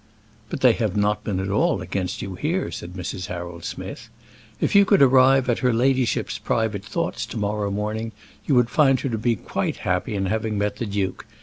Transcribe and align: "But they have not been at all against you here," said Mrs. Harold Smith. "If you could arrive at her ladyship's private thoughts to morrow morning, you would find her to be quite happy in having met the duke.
"But 0.49 0.61
they 0.61 0.73
have 0.73 0.97
not 0.97 1.23
been 1.23 1.39
at 1.39 1.51
all 1.51 1.79
against 1.79 2.23
you 2.23 2.33
here," 2.33 2.71
said 2.71 2.93
Mrs. 2.93 3.27
Harold 3.27 3.63
Smith. 3.63 4.09
"If 4.59 4.73
you 4.73 4.83
could 4.83 5.03
arrive 5.03 5.47
at 5.47 5.59
her 5.59 5.71
ladyship's 5.71 6.39
private 6.39 6.83
thoughts 6.83 7.23
to 7.27 7.37
morrow 7.37 7.69
morning, 7.69 8.11
you 8.47 8.55
would 8.55 8.71
find 8.71 8.99
her 9.01 9.09
to 9.09 9.17
be 9.19 9.35
quite 9.35 9.75
happy 9.85 10.15
in 10.15 10.25
having 10.25 10.57
met 10.57 10.77
the 10.77 10.87
duke. 10.87 11.27